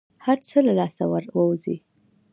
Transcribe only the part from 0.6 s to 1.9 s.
له لاسه ووزي.